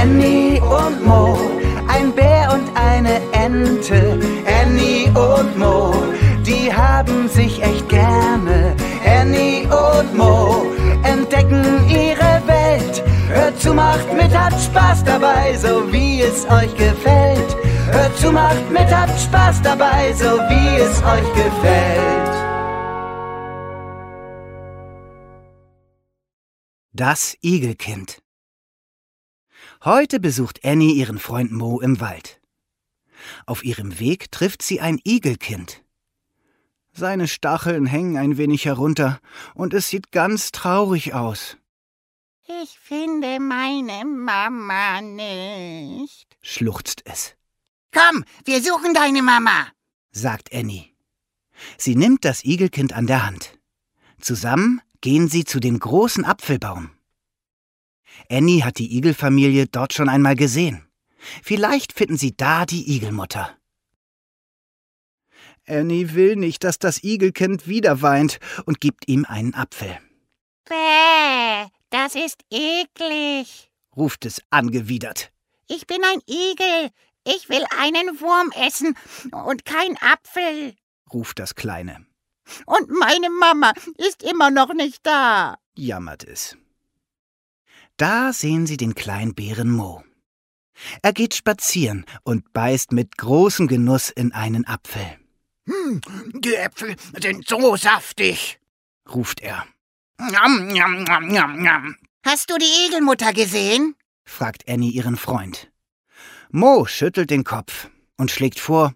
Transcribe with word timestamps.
Annie 0.00 0.58
und 0.62 1.04
Mo, 1.04 1.36
ein 1.86 2.10
Bär 2.14 2.54
und 2.54 2.74
eine 2.74 3.20
Ente. 3.32 4.18
Annie 4.62 5.08
und 5.08 5.58
Mo, 5.58 5.92
die 6.46 6.72
haben 6.72 7.28
sich 7.28 7.62
echt 7.62 7.86
gerne. 7.90 8.74
Annie 9.04 9.68
und 9.68 10.14
Mo 10.16 10.64
entdecken 11.02 11.86
ihre 11.90 12.40
Welt. 12.46 13.04
Hört 13.28 13.60
zu, 13.60 13.74
macht 13.74 14.10
mit, 14.14 14.34
habt 14.34 14.58
Spaß 14.58 15.04
dabei, 15.04 15.54
so 15.56 15.92
wie 15.92 16.22
es 16.22 16.46
euch 16.50 16.74
gefällt. 16.76 17.56
Hört 17.90 18.16
zu, 18.16 18.32
macht 18.32 18.70
mit, 18.70 18.90
habt 18.90 19.20
Spaß 19.20 19.60
dabei, 19.60 20.14
so 20.14 20.38
wie 20.48 20.76
es 20.80 20.96
euch 21.02 21.30
gefällt. 21.34 22.30
Das 26.94 27.36
Igelkind. 27.42 28.22
Heute 29.82 30.20
besucht 30.20 30.62
Annie 30.62 30.92
ihren 30.92 31.18
Freund 31.18 31.52
Mo 31.52 31.80
im 31.80 32.00
Wald. 32.00 32.38
Auf 33.46 33.64
ihrem 33.64 33.98
Weg 33.98 34.30
trifft 34.30 34.60
sie 34.60 34.78
ein 34.78 35.00
Igelkind. 35.04 35.82
Seine 36.92 37.26
Stacheln 37.26 37.86
hängen 37.86 38.18
ein 38.18 38.36
wenig 38.36 38.66
herunter 38.66 39.20
und 39.54 39.72
es 39.72 39.88
sieht 39.88 40.12
ganz 40.12 40.52
traurig 40.52 41.14
aus. 41.14 41.56
Ich 42.62 42.78
finde 42.78 43.40
meine 43.40 44.04
Mama 44.04 45.00
nicht, 45.00 46.36
schluchzt 46.42 47.00
es. 47.06 47.34
Komm, 47.90 48.24
wir 48.44 48.62
suchen 48.62 48.92
deine 48.92 49.22
Mama, 49.22 49.66
sagt 50.10 50.52
Annie. 50.52 50.90
Sie 51.78 51.96
nimmt 51.96 52.26
das 52.26 52.44
Igelkind 52.44 52.92
an 52.92 53.06
der 53.06 53.24
Hand. 53.24 53.58
Zusammen 54.20 54.82
gehen 55.00 55.28
sie 55.28 55.46
zu 55.46 55.58
dem 55.58 55.78
großen 55.78 56.26
Apfelbaum. 56.26 56.90
Annie 58.28 58.64
hat 58.64 58.78
die 58.78 58.96
Igelfamilie 58.96 59.66
dort 59.66 59.92
schon 59.92 60.08
einmal 60.08 60.36
gesehen. 60.36 60.86
Vielleicht 61.42 61.92
finden 61.92 62.16
sie 62.16 62.36
da 62.36 62.66
die 62.66 62.94
Igelmutter. 62.96 63.56
Annie 65.66 66.14
will 66.14 66.36
nicht, 66.36 66.64
dass 66.64 66.78
das 66.78 67.02
Igelkind 67.02 67.68
wieder 67.68 68.02
weint 68.02 68.40
und 68.64 68.80
gibt 68.80 69.08
ihm 69.08 69.24
einen 69.24 69.54
Apfel. 69.54 69.98
Bäh, 70.68 71.68
das 71.90 72.14
ist 72.14 72.42
eklig, 72.50 73.70
ruft 73.96 74.24
es 74.26 74.42
angewidert. 74.50 75.32
Ich 75.68 75.86
bin 75.86 76.02
ein 76.04 76.20
Igel. 76.26 76.90
Ich 77.26 77.48
will 77.50 77.64
einen 77.78 78.20
Wurm 78.20 78.50
essen 78.52 78.96
und 79.30 79.64
kein 79.66 79.96
Apfel, 79.98 80.74
ruft 81.12 81.38
das 81.38 81.54
Kleine. 81.54 82.06
Und 82.64 82.90
meine 82.90 83.28
Mama 83.28 83.72
ist 83.98 84.22
immer 84.22 84.50
noch 84.50 84.72
nicht 84.72 85.06
da, 85.06 85.58
jammert 85.76 86.24
es. 86.24 86.56
Da 88.00 88.32
sehen 88.32 88.66
sie 88.66 88.78
den 88.78 88.94
kleinen 88.94 89.34
Bären 89.34 89.70
Mo. 89.70 90.02
Er 91.02 91.12
geht 91.12 91.34
spazieren 91.34 92.06
und 92.22 92.50
beißt 92.54 92.92
mit 92.92 93.18
großem 93.18 93.68
Genuss 93.68 94.08
in 94.08 94.32
einen 94.32 94.66
Apfel. 94.66 95.18
Hm, 95.68 96.00
die 96.32 96.54
Äpfel 96.54 96.96
sind 97.20 97.46
so 97.46 97.76
saftig, 97.76 98.58
ruft 99.06 99.40
er. 99.40 99.66
Njam, 100.18 100.68
njam, 100.68 101.02
njam, 101.02 101.28
njam, 101.28 101.60
njam. 101.60 101.96
Hast 102.24 102.48
du 102.48 102.56
die 102.56 102.86
Igelmutter 102.86 103.34
gesehen? 103.34 103.94
fragt 104.24 104.66
Annie 104.66 104.92
ihren 104.92 105.18
Freund. 105.18 105.70
Mo 106.50 106.86
schüttelt 106.86 107.28
den 107.28 107.44
Kopf 107.44 107.90
und 108.16 108.30
schlägt 108.30 108.60
vor. 108.60 108.94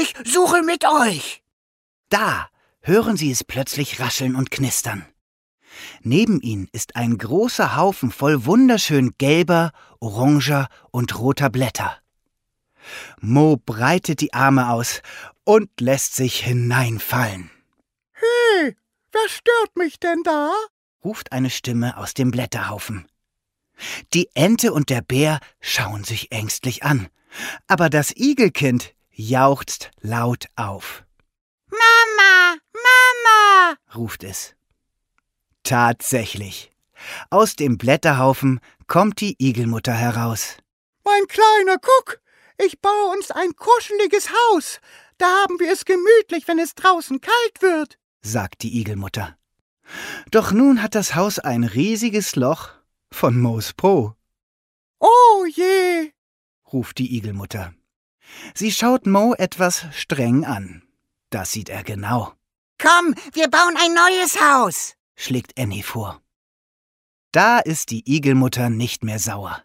Ich 0.00 0.14
suche 0.24 0.62
mit 0.62 0.84
euch. 0.84 1.44
Da 2.08 2.48
hören 2.80 3.16
sie 3.16 3.30
es 3.30 3.44
plötzlich 3.44 4.00
rascheln 4.00 4.34
und 4.34 4.50
knistern. 4.50 5.06
Neben 6.02 6.40
ihnen 6.40 6.68
ist 6.72 6.96
ein 6.96 7.18
großer 7.18 7.76
Haufen 7.76 8.10
voll 8.10 8.44
wunderschön 8.44 9.14
gelber, 9.18 9.72
oranger 10.00 10.68
und 10.90 11.18
roter 11.18 11.50
Blätter. 11.50 11.96
Mo 13.20 13.56
breitet 13.64 14.20
die 14.20 14.34
Arme 14.34 14.70
aus 14.70 15.02
und 15.44 15.68
lässt 15.80 16.14
sich 16.14 16.40
hineinfallen. 16.40 17.50
Hey, 18.12 18.76
wer 19.12 19.28
stört 19.28 19.76
mich 19.76 19.98
denn 20.00 20.22
da? 20.24 20.52
ruft 21.04 21.32
eine 21.32 21.50
Stimme 21.50 21.96
aus 21.96 22.14
dem 22.14 22.30
Blätterhaufen. 22.30 23.06
Die 24.14 24.28
Ente 24.34 24.72
und 24.72 24.90
der 24.90 25.02
Bär 25.02 25.40
schauen 25.60 26.04
sich 26.04 26.30
ängstlich 26.30 26.84
an, 26.84 27.08
aber 27.66 27.90
das 27.90 28.14
Igelkind 28.14 28.94
jauchzt 29.10 29.90
laut 30.00 30.46
auf. 30.56 31.04
Mama, 31.70 32.56
Mama, 32.72 33.76
ruft 33.94 34.24
es. 34.24 34.54
Tatsächlich. 35.64 36.70
Aus 37.30 37.56
dem 37.56 37.78
Blätterhaufen 37.78 38.60
kommt 38.86 39.20
die 39.20 39.36
Igelmutter 39.38 39.92
heraus. 39.92 40.56
Mein 41.04 41.26
Kleiner, 41.26 41.78
guck, 41.80 42.20
ich 42.58 42.80
baue 42.80 43.12
uns 43.12 43.30
ein 43.30 43.54
kuscheliges 43.56 44.30
Haus. 44.30 44.80
Da 45.18 45.26
haben 45.26 45.58
wir 45.58 45.72
es 45.72 45.84
gemütlich, 45.84 46.46
wenn 46.48 46.58
es 46.58 46.74
draußen 46.74 47.20
kalt 47.20 47.62
wird, 47.62 47.98
sagt 48.22 48.62
die 48.62 48.78
Igelmutter. 48.80 49.36
Doch 50.30 50.52
nun 50.52 50.82
hat 50.82 50.94
das 50.94 51.14
Haus 51.14 51.38
ein 51.38 51.64
riesiges 51.64 52.36
Loch 52.36 52.70
von 53.10 53.38
Moos 53.38 53.72
Po. 53.72 54.14
Oh 55.00 55.44
je, 55.46 56.12
ruft 56.72 56.98
die 56.98 57.16
Igelmutter. 57.16 57.74
Sie 58.54 58.72
schaut 58.72 59.06
Mo 59.06 59.34
etwas 59.34 59.84
streng 59.92 60.44
an. 60.44 60.82
Das 61.30 61.52
sieht 61.52 61.68
er 61.68 61.82
genau. 61.82 62.32
Komm, 62.78 63.14
wir 63.32 63.48
bauen 63.48 63.76
ein 63.76 63.94
neues 63.94 64.40
Haus, 64.40 64.94
schlägt 65.22 65.58
Annie 65.58 65.82
vor. 65.82 66.20
Da 67.32 67.58
ist 67.58 67.90
die 67.90 68.02
Igelmutter 68.12 68.68
nicht 68.68 69.04
mehr 69.04 69.18
sauer. 69.18 69.62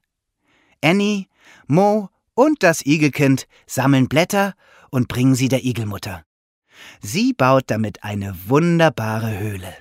Annie, 0.82 1.28
Mo 1.68 2.10
und 2.34 2.64
das 2.64 2.86
Igelkind 2.86 3.48
sammeln 3.66 4.08
Blätter 4.08 4.54
und 4.90 5.08
bringen 5.08 5.36
sie 5.36 5.50
der 5.50 5.66
Igelmutter. 5.66 6.24
Sie 7.02 7.34
baut 7.34 7.66
damit 7.68 8.04
eine 8.04 8.38
wunderbare 8.48 9.40
Höhle. 9.40 9.74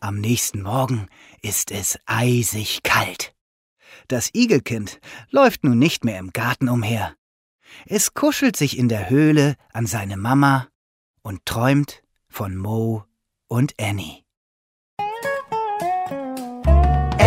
Am 0.00 0.20
nächsten 0.20 0.62
Morgen 0.62 1.08
ist 1.40 1.70
es 1.70 1.98
eisig 2.04 2.82
kalt. 2.82 3.34
Das 4.08 4.30
Igelkind 4.34 5.00
läuft 5.30 5.64
nun 5.64 5.78
nicht 5.78 6.04
mehr 6.04 6.18
im 6.18 6.32
Garten 6.32 6.68
umher. 6.68 7.14
Es 7.86 8.12
kuschelt 8.12 8.56
sich 8.56 8.76
in 8.76 8.88
der 8.88 9.08
Höhle 9.08 9.56
an 9.72 9.86
seine 9.86 10.16
Mama 10.16 10.68
und 11.22 11.46
träumt 11.46 12.02
von 12.28 12.56
Mo 12.56 13.04
und 13.48 13.74
Annie. 13.80 14.23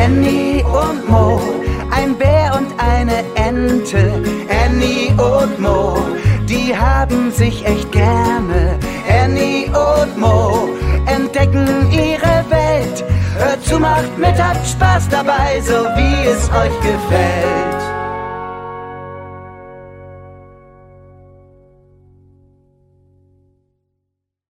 Annie 0.08 0.64
und 0.64 1.10
Mo, 1.10 1.38
ein 1.92 2.18
Bär 2.18 2.56
und 2.58 2.70
eine 2.80 3.26
Ente. 3.36 4.24
Annie 4.66 5.12
und 5.22 5.60
Mo, 5.60 5.98
die 6.46 6.74
haben 6.74 7.30
sich 7.30 7.66
echt 7.66 7.92
gerne. 7.92 8.80
Annie 9.22 9.66
und 9.68 10.18
Mo 10.18 10.70
entdecken 11.08 11.92
ihre 11.92 12.46
Welt. 12.50 13.04
Hört 13.38 13.62
zu, 13.66 13.80
macht 13.80 14.18
mit, 14.18 14.42
habt 14.42 14.66
Spaß 14.66 15.10
dabei, 15.10 15.60
so 15.60 15.74
wie 15.74 16.26
es 16.26 16.50
euch 16.52 16.80
gefällt. 16.80 17.67